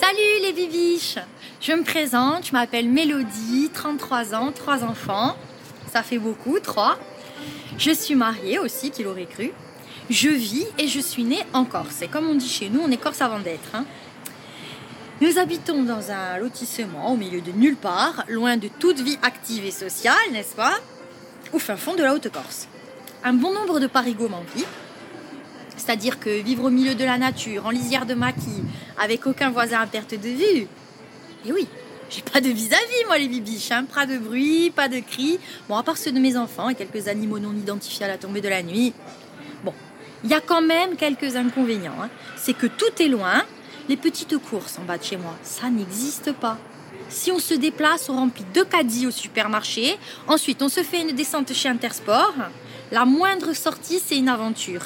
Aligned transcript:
Salut 0.00 0.42
les 0.42 0.52
bibiches 0.52 1.18
Je 1.60 1.70
me 1.72 1.84
présente, 1.84 2.46
je 2.46 2.52
m'appelle 2.52 2.88
Mélodie, 2.88 3.70
33 3.72 4.34
ans, 4.34 4.50
3 4.50 4.82
enfants. 4.82 5.36
Ça 5.92 6.02
fait 6.02 6.18
beaucoup, 6.18 6.58
3. 6.58 6.98
Je 7.78 7.92
suis 7.92 8.16
mariée 8.16 8.58
aussi, 8.58 8.90
qui 8.90 9.04
l'aurait 9.04 9.26
cru. 9.26 9.52
Je 10.10 10.30
vis 10.30 10.66
et 10.78 10.88
je 10.88 10.98
suis 10.98 11.22
née 11.22 11.44
en 11.52 11.64
Corse. 11.64 12.02
Et 12.02 12.08
comme 12.08 12.28
on 12.28 12.34
dit 12.34 12.48
chez 12.48 12.70
nous, 12.70 12.80
on 12.80 12.90
est 12.90 12.96
Corse 12.96 13.22
avant 13.22 13.38
d'être. 13.38 13.72
hein. 13.72 13.84
Nous 15.20 15.38
habitons 15.38 15.84
dans 15.84 16.10
un 16.10 16.38
lotissement 16.38 17.12
au 17.12 17.16
milieu 17.16 17.40
de 17.40 17.52
nulle 17.52 17.76
part, 17.76 18.24
loin 18.28 18.56
de 18.56 18.66
toute 18.66 18.98
vie 18.98 19.18
active 19.22 19.64
et 19.64 19.70
sociale, 19.70 20.16
n'est-ce 20.32 20.56
pas? 20.56 20.74
Au 21.52 21.60
fin 21.60 21.76
fond 21.76 21.94
de 21.94 22.02
la 22.02 22.14
Haute-Corse. 22.14 22.66
Un 23.22 23.34
bon 23.34 23.52
nombre 23.54 23.78
de 23.78 23.86
parigots 23.86 24.28
m'envient. 24.28 24.66
C'est-à-dire 25.76 26.20
que 26.20 26.42
vivre 26.42 26.64
au 26.64 26.70
milieu 26.70 26.94
de 26.94 27.04
la 27.04 27.18
nature, 27.18 27.66
en 27.66 27.70
lisière 27.70 28.06
de 28.06 28.14
maquis, 28.14 28.62
avec 28.98 29.26
aucun 29.26 29.50
voisin 29.50 29.80
à 29.80 29.86
perte 29.86 30.14
de 30.14 30.28
vue. 30.28 30.66
Et 31.46 31.52
oui, 31.52 31.66
j'ai 32.10 32.22
pas 32.22 32.40
de 32.40 32.48
vis-à-vis, 32.48 33.06
moi, 33.06 33.18
les 33.18 33.28
bibiches. 33.28 33.72
Hein. 33.72 33.86
Pas 33.92 34.06
de 34.06 34.18
bruit, 34.18 34.70
pas 34.70 34.88
de 34.88 35.00
cris. 35.00 35.38
Bon, 35.68 35.76
à 35.76 35.82
part 35.82 35.96
ceux 35.96 36.12
de 36.12 36.20
mes 36.20 36.36
enfants 36.36 36.68
et 36.68 36.74
quelques 36.74 37.08
animaux 37.08 37.38
non 37.38 37.52
identifiés 37.52 38.04
à 38.04 38.08
la 38.08 38.18
tombée 38.18 38.40
de 38.40 38.48
la 38.48 38.62
nuit. 38.62 38.92
Bon, 39.64 39.74
il 40.22 40.30
y 40.30 40.34
a 40.34 40.40
quand 40.40 40.62
même 40.62 40.96
quelques 40.96 41.36
inconvénients. 41.36 41.96
hein. 42.00 42.08
C'est 42.36 42.54
que 42.54 42.66
tout 42.66 43.02
est 43.02 43.08
loin. 43.08 43.42
Les 43.88 43.96
petites 43.98 44.38
courses 44.38 44.78
en 44.78 44.84
bas 44.84 44.96
de 44.96 45.04
chez 45.04 45.18
moi, 45.18 45.36
ça 45.42 45.68
n'existe 45.68 46.32
pas. 46.32 46.56
Si 47.10 47.30
on 47.30 47.38
se 47.38 47.52
déplace, 47.52 48.08
on 48.08 48.16
remplit 48.16 48.46
deux 48.54 48.64
caddies 48.64 49.06
au 49.06 49.10
supermarché. 49.10 49.98
Ensuite, 50.26 50.62
on 50.62 50.70
se 50.70 50.82
fait 50.82 51.02
une 51.02 51.12
descente 51.14 51.52
chez 51.52 51.68
Intersport. 51.68 52.34
La 52.92 53.04
moindre 53.04 53.52
sortie, 53.52 54.00
c'est 54.02 54.16
une 54.16 54.28
aventure. 54.30 54.82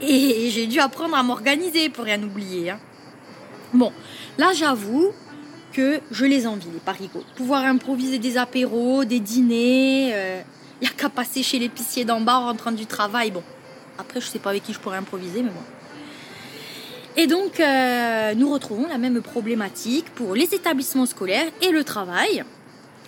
Et 0.00 0.50
j'ai 0.50 0.66
dû 0.66 0.78
apprendre 0.80 1.16
à 1.16 1.22
m'organiser 1.22 1.88
pour 1.88 2.04
rien 2.04 2.22
oublier. 2.22 2.70
hein. 2.70 2.78
Bon, 3.74 3.92
là, 4.38 4.52
j'avoue 4.54 5.12
que 5.72 6.00
je 6.10 6.24
les 6.24 6.46
envie, 6.46 6.68
les 6.72 6.80
parigots. 6.80 7.24
Pouvoir 7.36 7.64
improviser 7.64 8.18
des 8.18 8.38
apéros, 8.38 9.04
des 9.04 9.20
dîners. 9.20 10.42
Il 10.80 10.84
n'y 10.84 10.88
a 10.88 10.90
qu'à 10.96 11.08
passer 11.08 11.42
chez 11.42 11.58
l'épicier 11.58 12.04
d'en 12.04 12.20
bas 12.20 12.38
en 12.38 12.46
rentrant 12.46 12.72
du 12.72 12.86
travail. 12.86 13.30
Bon, 13.32 13.42
après, 13.98 14.20
je 14.20 14.26
sais 14.26 14.38
pas 14.38 14.50
avec 14.50 14.62
qui 14.62 14.72
je 14.72 14.78
pourrais 14.78 14.96
improviser, 14.96 15.42
mais 15.42 15.50
bon. 15.50 15.62
Et 17.16 17.26
donc, 17.26 17.58
euh, 17.58 18.34
nous 18.36 18.48
retrouvons 18.48 18.86
la 18.86 18.96
même 18.96 19.20
problématique 19.20 20.06
pour 20.14 20.36
les 20.36 20.54
établissements 20.54 21.06
scolaires 21.06 21.50
et 21.60 21.70
le 21.70 21.82
travail. 21.82 22.44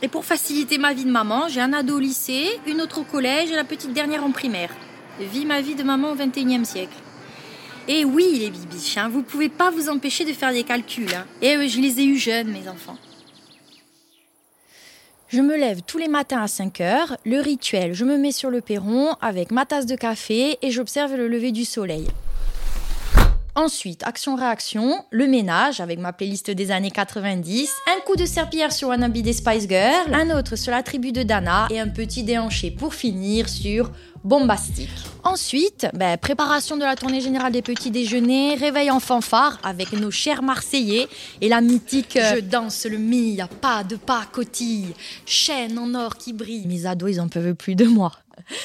Et 0.03 0.09
pour 0.09 0.25
faciliter 0.25 0.79
ma 0.79 0.93
vie 0.93 1.05
de 1.05 1.11
maman, 1.11 1.47
j'ai 1.49 1.61
un 1.61 1.73
ado 1.73 1.97
au 1.97 2.01
lycée, 2.01 2.49
une 2.67 2.81
autre 2.81 3.01
au 3.01 3.05
collège 3.05 3.53
et 3.53 3.55
la 3.55 3.65
petite 3.65 3.93
dernière 3.93 4.25
en 4.25 4.33
primaire. 4.33 4.71
Vis 5.21 5.45
ma 5.45 5.61
vie 5.61 5.75
de 5.75 5.83
maman 5.83 6.13
au 6.13 6.17
21e 6.17 6.65
siècle. 6.65 6.97
Et 7.89 8.05
oui, 8.05 8.39
les 8.39 8.51
bibiches, 8.51 8.97
hein, 8.97 9.09
vous 9.09 9.23
pouvez 9.23 9.49
pas 9.49 9.71
vous 9.71 9.89
empêcher 9.89 10.25
de 10.25 10.33
faire 10.33 10.53
des 10.53 10.65
calculs. 10.65 11.15
hein. 11.15 11.27
Et 11.43 11.57
euh, 11.57 11.69
je 11.69 11.81
les 11.81 12.01
ai 12.01 12.05
eus 12.05 12.19
jeunes, 12.19 12.49
mes 12.49 12.69
enfants. 12.69 12.97
Je 15.29 15.41
me 15.41 15.57
lève 15.57 15.83
tous 15.87 15.99
les 15.99 16.09
matins 16.09 16.43
à 16.43 16.49
5 16.49 16.81
heures. 16.81 17.17
Le 17.25 17.41
rituel, 17.41 17.95
je 17.95 18.05
me 18.05 18.17
mets 18.19 18.33
sur 18.33 18.51
le 18.51 18.61
perron 18.61 19.15
avec 19.21 19.51
ma 19.51 19.65
tasse 19.65 19.87
de 19.87 19.95
café 19.95 20.59
et 20.63 20.71
j'observe 20.71 21.15
le 21.15 21.29
lever 21.29 21.53
du 21.53 21.65
soleil. 21.65 22.07
Ensuite, 23.61 24.05
action-réaction, 24.05 25.05
le 25.11 25.27
ménage 25.27 25.81
avec 25.81 25.99
ma 25.99 26.15
playlist 26.15 26.51
des 26.51 26.71
années 26.71 26.91
90, 26.91 27.71
un 27.95 28.01
coup 28.07 28.17
de 28.17 28.25
serpillière 28.25 28.73
sur 28.73 28.89
Wannabe 28.89 29.19
des 29.19 29.35
Spice 29.35 29.69
Girls, 29.69 30.15
un 30.15 30.31
autre 30.31 30.57
sur 30.57 30.71
la 30.73 30.83
tribu 30.83 31.13
de 31.13 31.23
Dana 31.23 31.69
et 31.69 31.79
un 31.79 31.89
petit 31.89 32.23
déhanché 32.23 32.71
pour 32.71 32.95
finir 32.95 33.51
sur 33.51 33.91
Bombastique. 34.25 34.89
Ensuite, 35.25 35.89
ben, 35.93 36.17
préparation 36.17 36.79
de 36.79 36.85
la 36.85 36.97
tournée 36.97 37.21
générale 37.21 37.53
des 37.53 37.61
petits 37.61 37.91
déjeuners, 37.91 38.55
réveil 38.55 38.91
en 38.91 38.99
fanfare 38.99 39.59
avec 39.63 39.93
nos 39.93 40.11
chers 40.11 40.43
Marseillais 40.43 41.07
et 41.43 41.51
la 41.51 41.61
mythique 41.61 42.17
euh, 42.17 42.37
Je 42.37 42.41
danse 42.41 42.87
le 42.87 42.97
mi, 42.97 43.39
pas 43.61 43.85
de 43.85 43.97
pas 43.97 44.23
cotille, 44.33 44.95
chaîne 45.27 45.79
en 45.79 45.95
or 45.95 46.17
qui 46.17 46.33
brille. 46.33 46.67
Mes 46.67 46.87
ados, 46.87 47.11
ils 47.11 47.21
en 47.21 47.29
peuvent 47.29 47.55
plus 47.55 47.75
de 47.75 47.85
moi. 47.85 48.13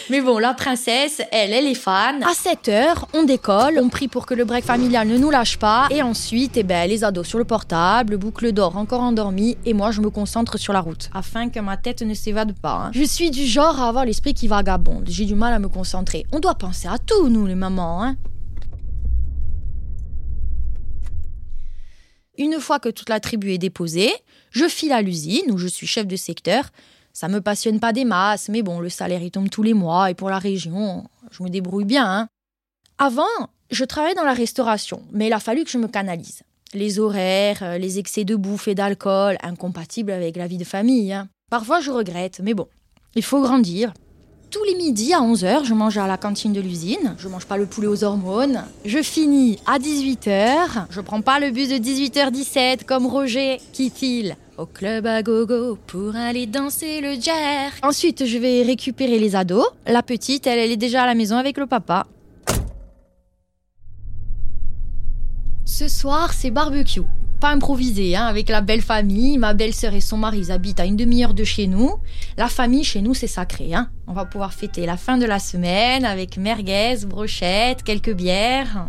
Mais 0.10 0.22
bon, 0.22 0.38
la 0.38 0.54
princesse, 0.54 1.22
elle, 1.32 1.54
elle 1.54 1.66
est 1.68 1.74
fan. 1.76 2.24
À 2.24 2.34
7 2.34 2.70
heures, 2.70 3.08
on 3.14 3.24
décolle, 3.24 3.80
on 3.82 3.90
prie 3.90 4.08
pour 4.08 4.26
que 4.26 4.34
le 4.34 4.46
break 4.46 4.64
familial 4.66 5.08
ne 5.08 5.18
nous 5.18 5.30
lâche 5.30 5.58
pas. 5.58 5.88
Et 5.92 6.02
ensuite, 6.02 6.58
eh 6.58 6.64
ben, 6.64 6.90
les 6.90 7.04
ados 7.04 7.28
sur 7.28 7.38
le 7.38 7.46
portable, 7.46 8.18
boucle 8.18 8.52
d'or 8.52 8.78
encore 8.78 9.02
endormie, 9.02 9.58
et 9.66 9.74
moi, 9.74 9.92
je 9.92 10.02
me 10.02 10.10
concentre 10.10 10.58
sur 10.58 10.74
la 10.74 10.80
route, 10.82 11.10
afin 11.14 11.50
que 11.50 11.60
ma 11.60 11.78
tête 11.78 12.02
ne 12.02 12.14
s'évade 12.14 12.54
pas. 12.60 12.86
hein. 12.88 12.92
Je 12.94 13.04
suis 13.04 13.32
du 13.32 13.46
genre 13.46 13.80
à 13.82 13.88
avoir 13.90 14.06
l'esprit 14.06 14.34
qui 14.34 14.48
vagabonde. 14.48 15.06
J'ai 15.10 15.26
du 15.26 15.36
mal 15.36 15.54
à 15.54 15.60
me 15.60 15.68
concentrer. 15.70 16.26
On 16.32 16.40
doit 16.40 16.56
penser 16.56 16.88
à 16.88 16.98
tout, 16.98 17.30
nous, 17.30 17.46
les 17.46 17.56
mamans, 17.56 18.04
hein. 18.04 18.16
Une 22.38 22.60
fois 22.60 22.80
que 22.80 22.90
toute 22.90 23.08
la 23.08 23.22
tribu 23.22 23.54
est 23.54 23.58
déposée, 23.58 24.12
je 24.52 24.68
file 24.68 24.92
à 24.92 25.02
l'usine 25.02 25.50
où 25.52 25.58
je 25.58 25.68
suis 25.68 25.88
chef 25.88 26.06
de 26.06 26.18
secteur. 26.18 26.66
Ça 27.16 27.30
me 27.30 27.40
passionne 27.40 27.80
pas 27.80 27.94
des 27.94 28.04
masses, 28.04 28.50
mais 28.50 28.62
bon, 28.62 28.82
le 28.82 28.90
salaire 28.90 29.22
il 29.24 29.32
tombe 29.32 29.50
tous 29.50 29.64
les 29.64 29.74
mois 29.74 30.12
et 30.12 30.16
pour 30.16 30.30
la 30.30 30.38
région, 30.38 31.06
je 31.32 31.44
me 31.44 31.50
débrouille 31.50 31.86
bien. 31.86 32.06
hein. 32.06 32.28
Avant, 32.98 33.24
je 33.72 33.86
travaillais 33.86 34.16
dans 34.16 34.26
la 34.26 34.34
restauration, 34.34 35.02
mais 35.14 35.28
il 35.28 35.34
a 35.34 35.40
fallu 35.40 35.64
que 35.64 35.70
je 35.70 35.78
me 35.78 35.88
canalise. 35.88 36.42
Les 36.74 37.00
horaires, 37.00 37.64
euh, 37.64 37.78
les 37.78 38.00
excès 38.00 38.26
de 38.26 38.36
bouffe 38.36 38.68
et 38.68 38.76
d'alcool, 38.76 39.38
incompatibles 39.42 40.12
avec 40.12 40.36
la 40.36 40.48
vie 40.48 40.58
de 40.58 40.66
famille. 40.66 41.14
hein. 41.14 41.30
Parfois, 41.50 41.80
je 41.80 41.90
regrette, 41.90 42.42
mais 42.44 42.54
bon, 42.54 42.68
il 43.16 43.24
faut 43.24 43.42
grandir. 43.42 43.94
Tous 44.56 44.64
les 44.64 44.76
midis 44.76 45.14
à 45.14 45.20
11h, 45.20 45.66
je 45.66 45.74
mange 45.74 45.98
à 45.98 46.08
la 46.08 46.16
cantine 46.16 46.54
de 46.54 46.62
l'usine. 46.62 47.14
Je 47.18 47.28
mange 47.28 47.46
pas 47.46 47.58
le 47.58 47.66
poulet 47.66 47.88
aux 47.88 48.06
hormones. 48.06 48.64
Je 48.86 49.02
finis 49.02 49.60
à 49.66 49.80
18h. 49.80 50.86
Je 50.90 51.02
prends 51.02 51.20
pas 51.20 51.42
le 51.42 51.52
bus 51.52 51.68
de 51.68 51.76
18h17 51.76 52.86
comme 52.86 53.06
Roger 53.06 53.60
qui 53.74 53.90
file 53.90 54.38
au 54.58 54.66
club 54.66 55.08
à 55.08 55.22
gogo 55.24 55.78
pour 55.88 56.16
aller 56.16 56.46
danser 56.46 57.02
le 57.02 57.20
jerk. 57.20 57.84
Ensuite, 57.84 58.26
je 58.26 58.38
vais 58.38 58.64
récupérer 58.64 59.20
les 59.20 59.36
ados. 59.36 59.68
La 59.86 60.02
petite, 60.02 60.48
elle, 60.48 60.60
elle 60.60 60.72
est 60.72 60.78
déjà 60.78 61.04
à 61.04 61.06
la 61.06 61.16
maison 61.16 61.36
avec 61.36 61.58
le 61.58 61.66
papa. 61.66 62.08
Ce 65.66 65.90
soir, 65.90 66.32
c'est 66.32 66.50
barbecue. 66.50 67.02
Pas 67.46 67.52
improvisé, 67.52 68.16
hein, 68.16 68.26
avec 68.26 68.50
la 68.50 68.62
belle 68.62 68.82
famille. 68.82 69.38
Ma 69.38 69.54
belle-sœur 69.54 69.94
et 69.94 70.02
son 70.02 70.18
mari 70.18 70.40
ils 70.40 70.52
habitent 70.52 70.80
à 70.80 70.86
une 70.86 70.96
demi-heure 70.96 71.36
de 71.36 71.44
chez 71.44 71.68
nous. 71.68 71.98
La 72.38 72.48
famille, 72.48 72.84
chez 72.84 73.04
nous, 73.04 73.14
c'est 73.14 73.28
sacré. 73.28 73.76
Hein. 73.76 73.92
On 74.08 74.14
va 74.14 74.26
pouvoir 74.26 74.52
fêter 74.52 74.88
la 74.88 74.98
fin 74.98 75.20
de 75.20 75.28
la 75.28 75.38
semaine 75.38 76.06
avec 76.06 76.38
merguez, 76.38 77.06
brochettes, 77.06 77.84
quelques 77.84 78.16
bières. 78.16 78.88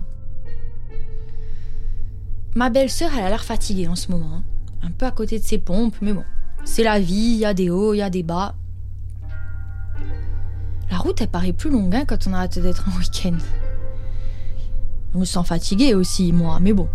Ma 2.55 2.71
belle-sœur, 2.71 3.11
elle 3.19 3.25
a 3.25 3.29
l'air 3.29 3.45
fatiguée 3.45 3.89
en 3.89 3.95
ce 3.95 4.11
moment. 4.11 4.37
hein. 4.37 4.43
Un 4.83 4.91
peu 4.91 5.05
à 5.05 5.11
côté 5.11 5.39
de 5.39 5.45
ses 5.45 5.59
pompes, 5.59 5.97
mais 6.01 6.15
bon. 6.15 6.25
C'est 6.65 6.83
la 6.83 6.99
vie, 6.99 7.33
il 7.35 7.39
y 7.41 7.45
a 7.45 7.53
des 7.53 7.69
hauts, 7.69 7.93
il 7.93 7.99
y 7.99 8.03
a 8.03 8.09
des 8.09 8.23
bas. 8.23 8.55
La 10.91 10.97
route, 10.97 11.21
elle 11.21 11.29
paraît 11.29 11.53
plus 11.53 11.69
longue 11.69 11.95
hein, 11.95 12.07
quand 12.07 12.27
on 12.27 12.33
a 12.33 12.39
hâte 12.39 12.59
d'être 12.59 12.87
en 12.89 12.99
week-end. 12.99 13.37
Je 15.13 15.19
me 15.19 15.27
sens 15.27 15.47
fatiguée 15.47 15.93
aussi, 15.93 16.33
moi, 16.33 16.59
mais 16.59 16.73
bon. 16.73 16.89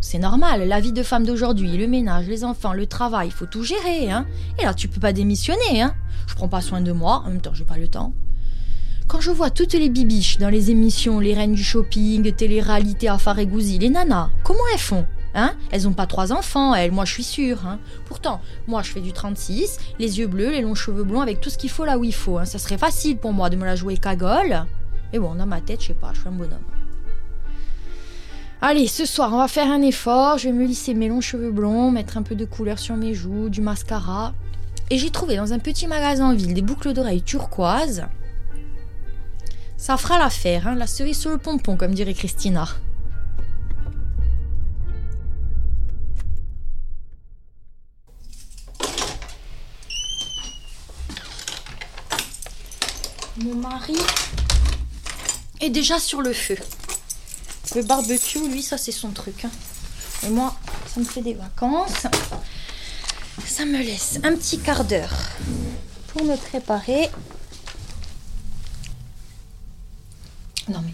C'est 0.00 0.18
normal, 0.18 0.66
la 0.68 0.80
vie 0.80 0.92
de 0.92 1.02
femme 1.02 1.24
d'aujourd'hui, 1.24 1.76
le 1.76 1.86
ménage, 1.86 2.26
les 2.26 2.44
enfants, 2.44 2.72
le 2.72 2.86
travail, 2.86 3.28
il 3.28 3.32
faut 3.32 3.46
tout 3.46 3.62
gérer, 3.62 4.10
hein. 4.10 4.26
Et 4.58 4.64
là, 4.64 4.74
tu 4.74 4.88
peux 4.88 5.00
pas 5.00 5.12
démissionner, 5.12 5.80
hein. 5.80 5.94
Je 6.26 6.34
prends 6.34 6.48
pas 6.48 6.60
soin 6.60 6.80
de 6.80 6.92
moi, 6.92 7.22
en 7.24 7.30
même 7.30 7.40
temps, 7.40 7.54
j'ai 7.54 7.64
pas 7.64 7.78
le 7.78 7.88
temps. 7.88 8.12
Quand 9.06 9.20
je 9.20 9.30
vois 9.30 9.50
toutes 9.50 9.74
les 9.74 9.88
bibiches 9.88 10.38
dans 10.38 10.48
les 10.48 10.70
émissions, 10.70 11.20
les 11.20 11.34
reines 11.34 11.54
du 11.54 11.64
shopping, 11.64 12.32
télé-réalité 12.32 13.08
à 13.08 13.18
les 13.36 13.90
nanas, 13.90 14.30
comment 14.42 14.64
elles 14.72 14.80
font 14.80 15.06
Hein? 15.34 15.54
Elles 15.70 15.88
ont 15.88 15.92
pas 15.92 16.06
trois 16.06 16.32
enfants, 16.32 16.74
elles, 16.74 16.92
moi 16.92 17.04
je 17.04 17.12
suis 17.12 17.24
sûre. 17.24 17.66
Hein 17.66 17.78
Pourtant, 18.06 18.40
moi 18.66 18.82
je 18.82 18.90
fais 18.90 19.00
du 19.00 19.12
36, 19.12 19.78
les 19.98 20.18
yeux 20.18 20.26
bleus, 20.26 20.50
les 20.50 20.60
longs 20.60 20.74
cheveux 20.74 21.04
blonds, 21.04 21.22
avec 21.22 21.40
tout 21.40 21.50
ce 21.50 21.56
qu'il 21.56 21.70
faut 21.70 21.84
là 21.84 21.98
où 21.98 22.04
il 22.04 22.14
faut. 22.14 22.38
Hein. 22.38 22.44
Ça 22.44 22.58
serait 22.58 22.78
facile 22.78 23.16
pour 23.16 23.32
moi 23.32 23.48
de 23.48 23.56
me 23.56 23.64
la 23.64 23.76
jouer 23.76 23.96
cagole. 23.96 24.66
Mais 25.12 25.18
bon, 25.18 25.34
dans 25.34 25.46
ma 25.46 25.60
tête, 25.60 25.80
je 25.80 25.88
sais 25.88 25.94
pas, 25.94 26.10
je 26.12 26.20
suis 26.20 26.28
un 26.28 26.32
bonhomme. 26.32 26.58
Allez, 28.64 28.86
ce 28.86 29.04
soir, 29.06 29.32
on 29.32 29.38
va 29.38 29.48
faire 29.48 29.72
un 29.72 29.82
effort. 29.82 30.38
Je 30.38 30.44
vais 30.44 30.52
me 30.54 30.64
lisser 30.64 30.94
mes 30.94 31.08
longs 31.08 31.20
cheveux 31.20 31.50
blonds, 31.50 31.90
mettre 31.90 32.16
un 32.16 32.22
peu 32.22 32.36
de 32.36 32.44
couleur 32.44 32.78
sur 32.78 32.94
mes 32.94 33.12
joues, 33.12 33.48
du 33.48 33.60
mascara. 33.60 34.34
Et 34.88 34.98
j'ai 34.98 35.10
trouvé 35.10 35.34
dans 35.34 35.52
un 35.52 35.58
petit 35.58 35.88
magasin 35.88 36.26
en 36.26 36.34
ville 36.34 36.54
des 36.54 36.62
boucles 36.62 36.92
d'oreilles 36.92 37.22
turquoises. 37.22 38.06
Ça 39.76 39.96
fera 39.96 40.16
l'affaire, 40.16 40.68
hein, 40.68 40.76
la 40.76 40.86
cerise 40.86 41.18
sur 41.18 41.30
le 41.30 41.38
pompon, 41.38 41.76
comme 41.76 41.92
dirait 41.92 42.14
Christina. 42.14 42.68
Mon 53.38 53.56
mari 53.56 53.96
est 55.60 55.70
déjà 55.70 55.98
sur 55.98 56.22
le 56.22 56.32
feu. 56.32 56.54
Le 57.74 57.82
barbecue, 57.82 58.48
lui, 58.48 58.62
ça 58.62 58.76
c'est 58.76 58.92
son 58.92 59.10
truc. 59.10 59.44
hein. 59.44 59.50
Et 60.24 60.30
moi, 60.30 60.54
ça 60.92 61.00
me 61.00 61.04
fait 61.04 61.22
des 61.22 61.34
vacances. 61.34 62.06
Ça 63.46 63.64
me 63.64 63.78
laisse 63.78 64.18
un 64.22 64.36
petit 64.36 64.58
quart 64.58 64.84
d'heure 64.84 65.14
pour 66.08 66.24
me 66.24 66.36
préparer. 66.36 67.10
Non 70.68 70.80
mais, 70.84 70.92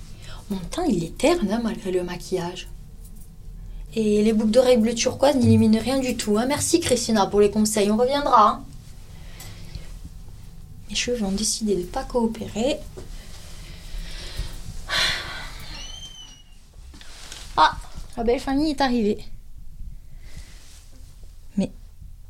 mon 0.51 0.61
teint, 0.71 0.87
il 0.87 1.05
est 1.05 1.19
terne 1.19 1.51
hein, 1.51 1.61
malgré 1.63 1.91
le 1.91 2.05
maquillage. 2.05 2.69
Et 3.95 4.23
les 4.23 4.33
boucles 4.33 4.51
d'oreilles 4.53 4.77
bleu 4.77 4.95
turquoise 4.95 5.35
n'éliminent 5.37 5.81
rien 5.83 5.99
du 5.99 6.17
tout. 6.17 6.39
Hein. 6.39 6.47
Merci 6.47 6.81
Christina 6.81 7.27
pour 7.27 7.41
les 7.41 7.51
conseils, 7.51 7.91
on 7.91 7.97
reviendra. 7.97 8.63
Mes 10.89 10.95
cheveux 10.95 11.23
ont 11.25 11.33
décidé 11.33 11.75
de 11.75 11.81
ne 11.81 11.87
pas 11.87 12.05
coopérer. 12.05 12.79
Ah, 17.57 17.77
la 18.19 18.25
belle 18.25 18.41
famille 18.41 18.71
est 18.71 18.81
arrivée. 18.81 19.19
Mais 21.57 21.71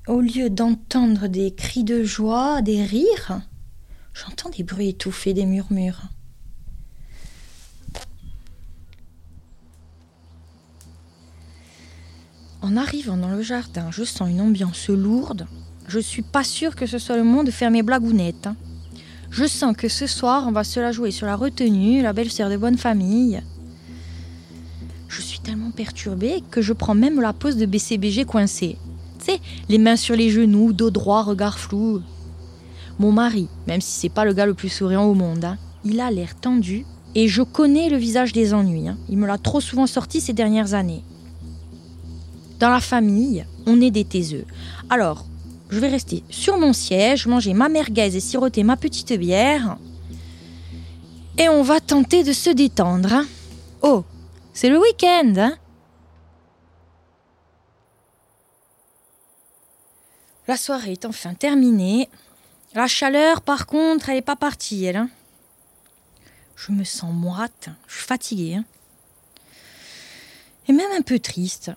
au 0.07 0.21
lieu 0.21 0.51
d'entendre 0.51 1.29
des 1.29 1.55
cris 1.55 1.83
de 1.83 2.05
joie, 2.05 2.61
des 2.61 2.85
rires, 2.85 3.41
j'entends 4.13 4.51
des 4.51 4.65
bruits 4.65 4.91
étouffés, 4.91 5.33
des 5.33 5.47
murmures. 5.47 6.03
En 12.61 12.77
arrivant 12.77 13.17
dans 13.17 13.31
le 13.31 13.41
jardin, 13.41 13.91
je 13.91 14.05
sens 14.05 14.29
une 14.29 14.43
ambiance 14.43 14.91
lourde. 14.91 15.47
Je 15.87 16.01
suis 16.01 16.21
pas 16.21 16.45
sûre 16.45 16.77
que 16.77 16.85
ce 16.85 16.99
soit 16.99 17.17
le 17.17 17.25
moment 17.25 17.45
de 17.45 17.51
faire 17.51 17.71
mes 17.71 17.83
blagounettes. 17.83 18.47
Hein. 18.47 18.57
Je 19.31 19.47
sens 19.47 19.75
que 19.75 19.89
ce 19.89 20.07
soir, 20.07 20.45
on 20.47 20.53
va 20.53 20.65
se 20.65 20.81
la 20.81 20.93
jouer 20.93 21.13
sur 21.13 21.27
la 21.27 21.35
retenue, 21.37 22.03
la 22.03 22.13
belle-sœur 22.13 22.51
de 22.51 22.59
bonne 22.59 22.77
famille. 22.77 23.43
Perturbée 25.79 26.43
que 26.51 26.61
je 26.61 26.73
prends 26.73 26.97
même 26.97 27.21
la 27.21 27.33
pose 27.33 27.57
de 27.57 27.65
BCBG 27.65 28.25
coincée. 28.25 28.77
Tu 29.21 29.27
sais, 29.27 29.41
les 29.69 29.79
mains 29.79 29.95
sur 29.95 30.17
les 30.17 30.29
genoux, 30.29 30.73
dos 30.73 30.91
droit, 30.91 31.23
regard 31.23 31.57
flou. 31.57 32.03
Mon 32.99 33.13
mari, 33.13 33.47
même 33.69 33.81
si 33.81 33.93
c'est 33.93 34.09
pas 34.09 34.25
le 34.25 34.33
gars 34.33 34.45
le 34.45 34.55
plus 34.55 34.71
souriant 34.71 35.05
au 35.05 35.15
monde, 35.15 35.45
hein, 35.45 35.57
il 35.85 36.01
a 36.01 36.11
l'air 36.11 36.35
tendu 36.35 36.85
et 37.15 37.29
je 37.29 37.43
connais 37.43 37.91
le 37.91 37.97
visage 37.97 38.33
des 38.33 38.55
ennuis. 38.55 38.89
Hein. 38.89 38.99
Il 39.09 39.19
me 39.19 39.29
l'a 39.29 39.39
trop 39.39 39.61
souvent 39.61 39.87
sorti 39.87 40.21
ces 40.21 40.33
dernières 40.33 40.75
années. 40.75 41.05
Dans 42.59 42.71
la 42.71 42.81
famille, 42.81 43.47
on 43.65 43.81
est 43.81 43.93
des 43.93 44.05
taiseux. 44.05 44.47
Alors, 44.91 45.27
je 45.71 45.79
vais 45.79 45.87
rester 45.87 46.25
sur 46.29 46.59
mon 46.59 46.73
siège, 46.73 47.29
manger 47.29 47.55
ma 47.55 47.69
merguez 47.69 48.17
et 48.17 48.21
siroter 48.21 48.65
ma 48.65 48.77
petite 48.77 49.13
bière. 49.13 49.77
Et 51.39 51.49
on 51.49 51.63
va 51.63 51.79
tenter 51.79 52.25
de 52.25 52.33
se 52.33 52.51
détendre. 52.51 53.13
Hein. 53.13 53.27
Oh, 53.83 54.03
c'est 54.53 54.71
le 54.71 54.81
week-end, 54.81 55.53
La 60.49 60.57
soirée 60.57 60.93
est 60.93 61.05
enfin 61.05 61.35
terminée. 61.35 62.09
La 62.75 62.87
chaleur, 62.87 63.43
par 63.43 63.67
contre, 63.67 64.09
elle 64.09 64.17
n'est 64.17 64.23
pas 64.23 64.35
partie, 64.35 64.85
elle. 64.85 64.97
Hein. 64.97 65.11
je 66.57 66.73
me 66.73 66.85
sens 66.85 67.13
moite, 67.13 67.69
je 67.87 67.97
suis 67.97 68.07
fatiguée. 68.07 68.55
Hein. 68.57 68.65
et 70.67 70.73
même 70.73 70.91
un 70.97 71.03
peu 71.03 71.19
triste 71.19 71.71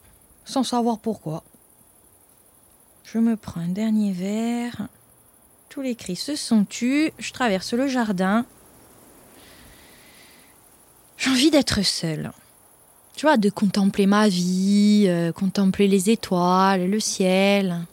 sans 0.45 0.63
savoir 0.63 0.99
pourquoi. 0.99 1.43
Je 3.03 3.17
me 3.19 3.35
prends 3.35 3.59
un 3.59 3.67
dernier 3.67 4.13
verre. 4.13 4.87
Tous 5.67 5.81
les 5.81 5.95
cris 5.95 6.15
se 6.15 6.37
sont 6.37 6.63
tus. 6.63 7.11
Je 7.19 7.33
traverse 7.33 7.73
le 7.73 7.87
jardin. 7.87 8.45
J'ai 11.17 11.29
envie 11.29 11.51
d'être 11.51 11.81
seule. 11.81 12.31
Tu 13.15 13.25
vois, 13.25 13.35
de 13.35 13.49
contempler 13.49 14.05
ma 14.05 14.29
vie, 14.29 15.05
euh, 15.07 15.33
contempler 15.33 15.89
les 15.89 16.09
étoiles, 16.09 16.89
le 16.89 16.99
ciel. 17.01 17.85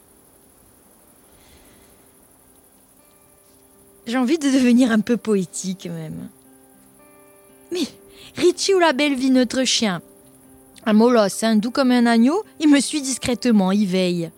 J'ai 4.09 4.17
envie 4.17 4.39
de 4.39 4.49
devenir 4.49 4.91
un 4.91 5.01
peu 5.01 5.17
poétique 5.17 5.85
même. 5.85 6.29
Mais 7.71 7.83
Richie 8.35 8.73
ou 8.73 8.79
la 8.79 8.91
belle 8.91 9.13
vie, 9.13 9.29
notre 9.29 9.63
chien, 9.65 10.01
un 10.83 10.93
molosse, 10.93 11.43
hein, 11.43 11.57
doux 11.57 11.69
comme 11.69 11.91
un 11.91 12.07
agneau, 12.07 12.43
il 12.59 12.69
me 12.69 12.79
suit 12.79 13.03
discrètement, 13.03 13.71
il 13.71 13.85
veille. 13.85 14.31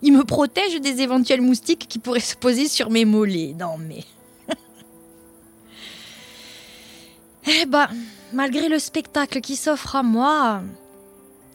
Il 0.00 0.14
me 0.14 0.24
protège 0.24 0.80
des 0.80 1.02
éventuels 1.02 1.42
moustiques 1.42 1.86
qui 1.86 1.98
pourraient 1.98 2.20
se 2.20 2.36
poser 2.36 2.68
sur 2.68 2.88
mes 2.88 3.04
mollets. 3.04 3.54
Non 3.58 3.76
mais... 3.76 4.02
eh 7.62 7.66
ben, 7.66 7.88
malgré 8.32 8.70
le 8.70 8.78
spectacle 8.78 9.42
qui 9.42 9.56
s'offre 9.56 9.96
à 9.96 10.02
moi... 10.02 10.62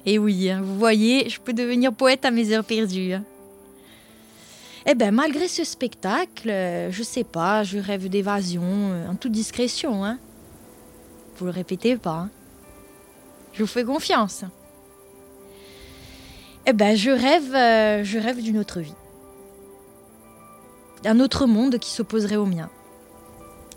Eh 0.06 0.20
oui, 0.20 0.52
hein, 0.52 0.62
vous 0.62 0.78
voyez, 0.78 1.28
je 1.28 1.40
peux 1.40 1.54
devenir 1.54 1.92
poète 1.92 2.24
à 2.24 2.30
mes 2.30 2.52
heures 2.52 2.66
perdues. 2.66 3.14
Hein. 3.14 3.24
Eh 4.86 4.96
ben, 4.96 5.12
malgré 5.12 5.48
ce 5.48 5.64
spectacle, 5.64 6.50
euh, 6.50 6.92
je 6.92 7.04
sais 7.04 7.24
pas, 7.24 7.64
je 7.64 7.80
rêve 7.80 8.10
d'évasion, 8.10 8.64
euh, 8.64 9.08
en 9.08 9.16
toute 9.16 9.32
discrétion, 9.32 10.04
hein. 10.04 10.18
Vous 11.38 11.46
le 11.46 11.52
répétez 11.52 11.96
pas, 11.96 12.12
hein. 12.12 12.30
Je 13.54 13.64
vous 13.64 13.68
fais 13.68 13.86
confiance. 13.86 14.44
Eh 16.66 16.74
ben, 16.74 16.98
je 16.98 17.12
rêve, 17.12 17.56
euh, 17.56 18.04
je 18.04 18.20
rêve 18.20 18.42
d'une 18.42 18.58
autre 18.58 18.82
vie. 18.82 18.96
D'un 21.04 21.20
autre 21.20 21.46
monde 21.46 21.78
qui 21.80 21.92
s'opposerait 21.92 22.36
au 22.36 22.46
mien. 22.46 22.70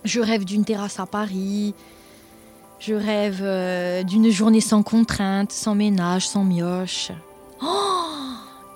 Je 0.05 0.20
rêve 0.20 0.44
d'une 0.44 0.64
terrasse 0.64 0.99
à 0.99 1.06
Paris. 1.06 1.75
Je 2.79 2.94
rêve 2.94 4.05
d'une 4.05 4.31
journée 4.31 4.61
sans 4.61 4.82
contrainte, 4.82 5.50
sans 5.50 5.75
ménage, 5.75 6.29
sans 6.29 6.44
mioche. 6.44 7.11
Oh 7.62 7.87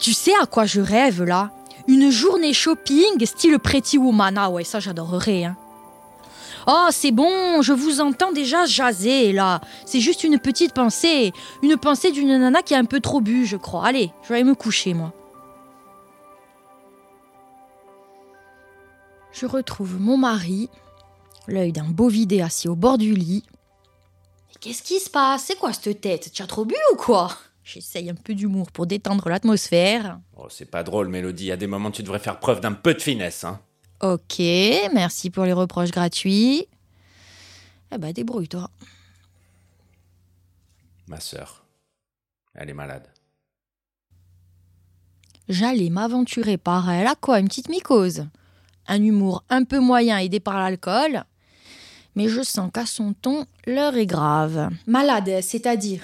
tu 0.00 0.14
sais 0.14 0.32
à 0.42 0.46
quoi 0.46 0.64
je 0.64 0.80
rêve 0.80 1.22
là? 1.22 1.50
Une 1.90 2.08
journée 2.08 2.52
shopping 2.52 3.26
style 3.26 3.58
Pretty 3.58 3.98
Woman. 3.98 4.38
Ah 4.38 4.48
ouais, 4.48 4.62
ça 4.62 4.78
j'adorerais. 4.78 5.42
Hein. 5.42 5.56
Oh, 6.68 6.86
c'est 6.92 7.10
bon, 7.10 7.62
je 7.62 7.72
vous 7.72 8.00
entends 8.00 8.30
déjà 8.30 8.64
jaser 8.64 9.32
là. 9.32 9.60
C'est 9.86 9.98
juste 9.98 10.22
une 10.22 10.38
petite 10.38 10.72
pensée. 10.72 11.32
Une 11.64 11.76
pensée 11.76 12.12
d'une 12.12 12.28
nana 12.28 12.62
qui 12.62 12.76
a 12.76 12.78
un 12.78 12.84
peu 12.84 13.00
trop 13.00 13.20
bu, 13.20 13.44
je 13.44 13.56
crois. 13.56 13.86
Allez, 13.86 14.12
je 14.22 14.28
vais 14.28 14.36
aller 14.36 14.44
me 14.44 14.54
coucher, 14.54 14.94
moi. 14.94 15.12
Je 19.32 19.46
retrouve 19.46 20.00
mon 20.00 20.16
mari, 20.16 20.68
l'œil 21.48 21.72
d'un 21.72 21.88
beau 21.88 22.06
vidé 22.06 22.40
assis 22.40 22.68
au 22.68 22.76
bord 22.76 22.98
du 22.98 23.14
lit. 23.14 23.42
Qu'est-ce 24.60 24.84
qui 24.84 25.00
se 25.00 25.10
passe? 25.10 25.46
C'est 25.46 25.58
quoi 25.58 25.72
cette 25.72 26.00
tête? 26.00 26.30
Tu 26.32 26.40
as 26.40 26.46
trop 26.46 26.64
bu 26.64 26.76
ou 26.92 26.96
quoi? 26.96 27.30
J'essaye 27.72 28.10
un 28.10 28.16
peu 28.16 28.34
d'humour 28.34 28.72
pour 28.72 28.88
détendre 28.88 29.28
l'atmosphère. 29.28 30.18
Oh, 30.36 30.48
c'est 30.50 30.68
pas 30.68 30.82
drôle, 30.82 31.06
Mélodie. 31.06 31.44
Il 31.44 31.48
y 31.48 31.52
a 31.52 31.56
des 31.56 31.68
moments, 31.68 31.92
tu 31.92 32.02
devrais 32.02 32.18
faire 32.18 32.40
preuve 32.40 32.60
d'un 32.60 32.72
peu 32.72 32.94
de 32.94 33.00
finesse, 33.00 33.44
hein. 33.44 33.60
Ok, 34.02 34.40
merci 34.92 35.30
pour 35.30 35.44
les 35.44 35.52
reproches 35.52 35.92
gratuits. 35.92 36.66
Eh 37.92 37.98
ben, 37.98 38.12
débrouille-toi. 38.12 38.68
Ma 41.06 41.20
sœur, 41.20 41.64
elle 42.56 42.70
est 42.70 42.74
malade. 42.74 43.06
J'allais 45.48 45.90
m'aventurer 45.90 46.56
par 46.56 46.90
elle 46.90 47.06
à 47.06 47.14
quoi 47.14 47.38
Une 47.38 47.46
petite 47.46 47.68
mycose? 47.68 48.26
Un 48.88 49.00
humour 49.00 49.44
un 49.48 49.62
peu 49.62 49.78
moyen 49.78 50.18
aidé 50.18 50.40
par 50.40 50.58
l'alcool. 50.58 51.22
Mais 52.16 52.26
je 52.26 52.42
sens 52.42 52.72
qu'à 52.74 52.86
son 52.86 53.12
ton, 53.12 53.46
l'heure 53.64 53.94
est 53.96 54.06
grave. 54.06 54.70
Malade, 54.88 55.40
c'est-à-dire? 55.40 56.02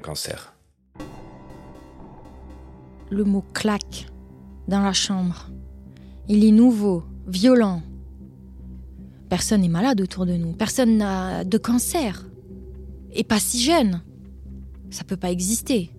Cancer. 0.00 0.54
Le 3.10 3.24
mot 3.24 3.44
claque 3.54 4.06
dans 4.68 4.80
la 4.80 4.92
chambre. 4.92 5.50
Il 6.28 6.44
est 6.44 6.50
nouveau, 6.50 7.04
violent. 7.26 7.82
Personne 9.28 9.62
n'est 9.62 9.68
malade 9.68 10.00
autour 10.00 10.26
de 10.26 10.34
nous. 10.34 10.52
Personne 10.52 10.98
n'a 10.98 11.44
de 11.44 11.58
cancer. 11.58 12.26
Et 13.12 13.24
pas 13.24 13.40
si 13.40 13.62
jeune. 13.62 14.02
Ça 14.90 15.04
peut 15.04 15.16
pas 15.16 15.30
exister. 15.30 15.90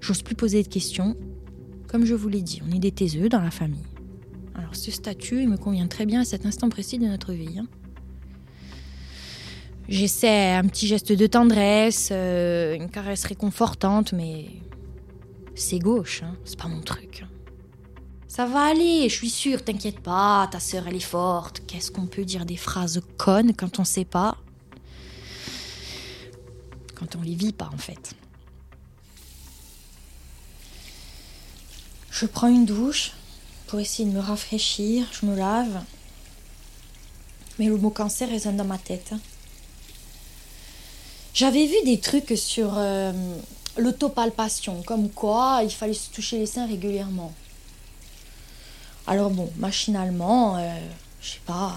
J'ose 0.00 0.22
plus 0.22 0.34
poser 0.34 0.62
de 0.62 0.68
questions. 0.68 1.16
Comme 1.88 2.04
je 2.04 2.14
vous 2.14 2.28
l'ai 2.28 2.42
dit, 2.42 2.60
on 2.68 2.74
est 2.74 2.78
des 2.78 2.92
taiseux 2.92 3.28
dans 3.28 3.40
la 3.40 3.50
famille. 3.50 3.84
Alors 4.54 4.74
ce 4.74 4.90
statut, 4.90 5.42
il 5.42 5.48
me 5.48 5.56
convient 5.56 5.86
très 5.86 6.04
bien 6.04 6.20
à 6.20 6.24
cet 6.24 6.46
instant 6.46 6.68
précis 6.68 6.98
de 6.98 7.06
notre 7.06 7.32
vie. 7.32 7.58
Hein. 7.58 7.66
J'essaie 9.88 10.52
un 10.52 10.64
petit 10.64 10.86
geste 10.86 11.12
de 11.12 11.26
tendresse, 11.26 12.10
euh, 12.12 12.74
une 12.74 12.90
caresse 12.90 13.24
réconfortante, 13.24 14.12
mais 14.12 14.44
c'est 15.54 15.78
gauche, 15.78 16.22
hein. 16.22 16.36
c'est 16.44 16.58
pas 16.58 16.68
mon 16.68 16.82
truc. 16.82 17.24
Ça 18.26 18.44
va 18.44 18.66
aller, 18.66 19.08
je 19.08 19.14
suis 19.14 19.30
sûre, 19.30 19.64
t'inquiète 19.64 20.00
pas, 20.00 20.46
ta 20.52 20.60
sœur 20.60 20.86
elle 20.86 20.96
est 20.96 21.00
forte. 21.00 21.62
Qu'est-ce 21.66 21.90
qu'on 21.90 22.06
peut 22.06 22.26
dire 22.26 22.44
des 22.44 22.58
phrases 22.58 23.00
connes 23.16 23.54
quand 23.54 23.78
on 23.78 23.84
sait 23.84 24.04
pas? 24.04 24.36
Quand 26.94 27.16
on 27.16 27.22
les 27.22 27.34
vit 27.34 27.54
pas 27.54 27.70
en 27.72 27.78
fait. 27.78 28.14
Je 32.10 32.26
prends 32.26 32.48
une 32.48 32.66
douche 32.66 33.12
pour 33.68 33.80
essayer 33.80 34.06
de 34.06 34.14
me 34.14 34.20
rafraîchir, 34.20 35.06
je 35.18 35.24
me 35.24 35.34
lave. 35.34 35.82
Mais 37.58 37.68
le 37.68 37.78
mot 37.78 37.90
cancer 37.90 38.28
résonne 38.28 38.58
dans 38.58 38.64
ma 38.64 38.78
tête. 38.78 39.14
J'avais 41.38 41.66
vu 41.66 41.76
des 41.84 42.00
trucs 42.00 42.36
sur 42.36 42.72
euh, 42.76 43.12
l'autopalpation, 43.76 44.82
comme 44.82 45.08
quoi 45.08 45.60
il 45.62 45.70
fallait 45.70 45.94
se 45.94 46.10
toucher 46.10 46.36
les 46.36 46.46
seins 46.46 46.66
régulièrement. 46.66 47.32
Alors 49.06 49.30
bon, 49.30 49.48
machinalement, 49.56 50.56
euh, 50.56 50.62
je 51.22 51.28
sais 51.34 51.40
pas, 51.46 51.76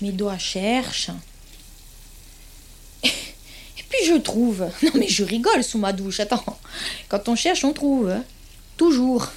mes 0.00 0.10
doigts 0.10 0.38
cherchent. 0.38 1.12
Et 3.04 3.84
puis 3.88 4.04
je 4.08 4.14
trouve. 4.14 4.66
Non 4.82 4.90
mais 4.96 5.06
je 5.06 5.22
rigole 5.22 5.62
sous 5.62 5.78
ma 5.78 5.92
douche, 5.92 6.18
attends. 6.18 6.42
Quand 7.08 7.28
on 7.28 7.36
cherche, 7.36 7.62
on 7.62 7.72
trouve. 7.72 8.10
hein. 8.10 8.24
Toujours. 8.76 9.28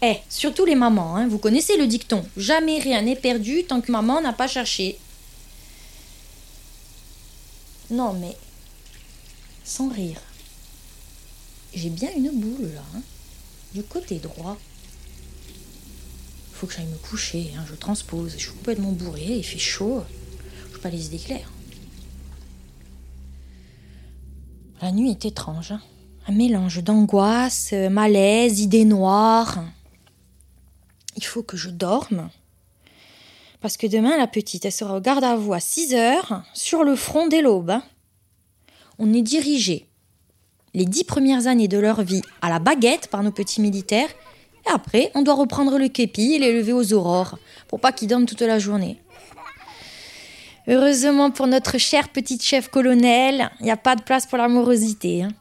Eh, 0.00 0.16
surtout 0.30 0.64
les 0.64 0.76
mamans, 0.76 1.16
hein, 1.16 1.28
vous 1.28 1.36
connaissez 1.38 1.76
le 1.76 1.86
dicton. 1.86 2.24
Jamais 2.38 2.78
rien 2.78 3.02
n'est 3.02 3.16
perdu 3.16 3.64
tant 3.64 3.82
que 3.82 3.92
maman 3.92 4.22
n'a 4.22 4.32
pas 4.32 4.48
cherché. 4.48 4.98
Non 7.94 8.12
mais... 8.12 8.36
Sans 9.64 9.88
rire. 9.88 10.20
J'ai 11.74 11.90
bien 11.90 12.10
une 12.16 12.30
boule 12.30 12.72
là. 12.74 12.82
hein, 12.94 13.02
du 13.72 13.82
côté 13.82 14.18
droit. 14.18 14.58
Faut 16.52 16.66
que 16.66 16.74
j'aille 16.74 16.86
me 16.86 16.96
coucher, 16.98 17.52
hein, 17.56 17.64
je 17.68 17.74
transpose. 17.74 18.32
Je 18.32 18.38
suis 18.44 18.52
complètement 18.52 18.92
bourrée, 18.92 19.38
il 19.38 19.44
fait 19.44 19.58
chaud. 19.58 20.02
Je 20.72 20.78
pas 20.78 20.90
les 20.90 21.06
idées 21.06 21.18
claires. 21.18 21.50
La 24.82 24.92
nuit 24.92 25.10
est 25.10 25.24
étrange. 25.24 25.72
hein. 25.72 25.80
Un 26.26 26.32
mélange 26.32 26.82
d'angoisse, 26.82 27.72
malaise, 27.72 28.60
idées 28.60 28.84
noires. 28.84 29.64
Il 31.16 31.24
faut 31.24 31.42
que 31.42 31.56
je 31.56 31.70
dorme. 31.70 32.28
Parce 33.64 33.78
que 33.78 33.86
demain, 33.86 34.18
la 34.18 34.26
petite, 34.26 34.66
elle 34.66 34.72
sera 34.72 34.94
au 34.94 35.00
garde 35.00 35.24
à 35.24 35.36
vous 35.36 35.54
à 35.54 35.58
6 35.58 35.94
heures, 35.94 36.42
sur 36.52 36.84
le 36.84 36.94
front 36.94 37.28
dès 37.28 37.40
l'aube. 37.40 37.70
hein. 37.70 37.82
On 38.98 39.14
est 39.14 39.22
dirigé 39.22 39.86
les 40.74 40.84
dix 40.84 41.02
premières 41.02 41.46
années 41.46 41.66
de 41.66 41.78
leur 41.78 42.02
vie 42.02 42.20
à 42.42 42.50
la 42.50 42.58
baguette 42.58 43.08
par 43.08 43.22
nos 43.22 43.30
petits 43.30 43.62
militaires, 43.62 44.10
et 44.66 44.70
après, 44.70 45.10
on 45.14 45.22
doit 45.22 45.32
reprendre 45.32 45.78
le 45.78 45.88
képi 45.88 46.34
et 46.34 46.38
les 46.38 46.52
lever 46.52 46.74
aux 46.74 46.92
aurores, 46.92 47.38
pour 47.66 47.80
pas 47.80 47.90
qu'ils 47.90 48.08
dorment 48.08 48.26
toute 48.26 48.42
la 48.42 48.58
journée. 48.58 49.00
Heureusement 50.68 51.30
pour 51.30 51.46
notre 51.46 51.78
chère 51.78 52.10
petite 52.10 52.42
chef 52.42 52.68
colonel, 52.68 53.50
il 53.60 53.64
n'y 53.64 53.70
a 53.70 53.78
pas 53.78 53.96
de 53.96 54.02
place 54.02 54.26
pour 54.26 54.36
l'amorosité. 54.36 55.22
hein. 55.22 55.32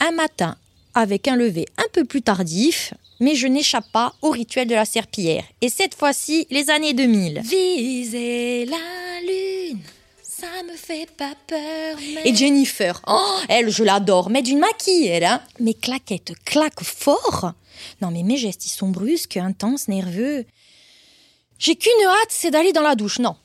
Un 0.00 0.10
matin, 0.10 0.58
avec 0.92 1.26
un 1.26 1.36
lever 1.36 1.64
un 1.78 1.88
peu 1.94 2.04
plus 2.04 2.20
tardif, 2.20 2.92
mais 3.20 3.34
je 3.34 3.46
n'échappe 3.46 3.90
pas 3.92 4.14
au 4.22 4.30
rituel 4.30 4.68
de 4.68 4.74
la 4.74 4.84
serpillière. 4.84 5.44
Et 5.60 5.68
cette 5.68 5.94
fois-ci, 5.94 6.46
les 6.50 6.70
années 6.70 6.94
2000. 6.94 7.40
Viser 7.40 8.66
la 8.66 8.76
lune, 9.26 9.80
ça 10.22 10.46
me 10.70 10.76
fait 10.76 11.10
pas 11.16 11.34
peur. 11.46 11.98
Et 12.24 12.34
Jennifer, 12.34 13.00
oh, 13.06 13.38
elle, 13.48 13.70
je 13.70 13.84
l'adore, 13.84 14.30
mais 14.30 14.42
d'une 14.42 14.58
maquille, 14.58 15.06
elle, 15.06 15.24
hein. 15.24 15.40
Mes 15.60 15.74
claquettes 15.74 16.32
claquent 16.44 16.84
fort. 16.84 17.52
Non, 18.02 18.10
mais 18.10 18.22
mes 18.22 18.36
gestes, 18.36 18.66
ils 18.66 18.70
sont 18.70 18.88
brusques, 18.88 19.36
intenses, 19.36 19.88
nerveux. 19.88 20.44
J'ai 21.58 21.76
qu'une 21.76 21.92
hâte, 22.06 22.28
c'est 22.30 22.50
d'aller 22.50 22.72
dans 22.72 22.82
la 22.82 22.94
douche. 22.94 23.18
Non. 23.18 23.36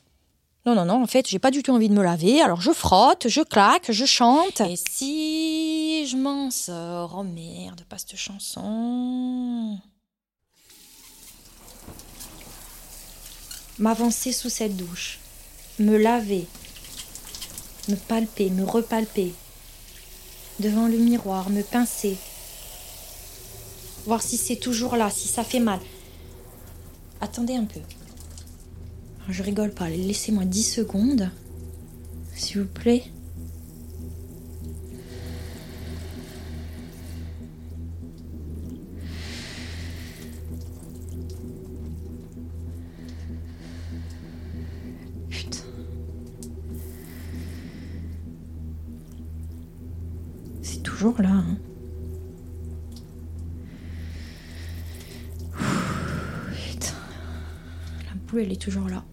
Non, 0.66 0.76
non, 0.76 0.86
non, 0.86 1.02
en 1.02 1.08
fait, 1.08 1.28
j'ai 1.28 1.40
pas 1.40 1.50
du 1.50 1.64
tout 1.64 1.72
envie 1.72 1.90
de 1.90 1.94
me 1.94 2.04
laver, 2.04 2.40
alors 2.40 2.62
je 2.62 2.72
frotte, 2.72 3.28
je 3.28 3.42
claque, 3.42 3.92
je 3.92 4.06
chante. 4.06 4.62
Et 4.62 4.76
si 4.76 5.61
je 6.12 6.18
m'en 6.18 6.52
sors 6.52 7.16
Oh 7.18 7.24
merde, 7.24 7.84
pas 7.88 7.98
cette 7.98 8.18
chanson. 8.18 9.80
M'avancer 13.80 14.34
sous 14.34 14.50
cette 14.50 14.76
douche, 14.76 15.20
me 15.80 15.98
laver, 15.98 16.48
me 17.88 17.96
palper, 17.96 18.50
me 18.50 18.66
repalper, 18.66 19.34
devant 20.60 20.88
le 20.88 20.98
miroir, 20.98 21.50
me 21.50 21.64
pincer, 21.64 22.18
voir 24.06 24.22
si 24.22 24.36
c'est 24.36 24.58
toujours 24.58 24.98
là, 24.98 25.10
si 25.10 25.30
ça 25.30 25.46
fait 25.46 25.62
mal. 25.62 25.80
Attendez 27.22 27.56
un 27.56 27.66
peu. 27.66 27.80
Je 29.30 29.44
rigole 29.44 29.72
pas, 29.72 29.90
laissez-moi 29.90 30.44
10 30.44 30.64
secondes. 30.64 31.32
S'il 32.36 32.60
vous 32.60 32.68
plaît. 32.68 33.06
Toujours 51.02 51.20
là. 51.24 51.30
Hein. 51.32 51.58
Putain. 56.54 56.94
La 58.06 58.14
boule, 58.28 58.42
elle 58.42 58.52
est 58.52 58.62
toujours 58.62 58.88
là. 58.88 59.04